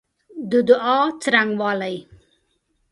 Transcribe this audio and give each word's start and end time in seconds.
د 0.49 0.53
دعا 0.67 0.99
څرنګوالی 1.21 1.95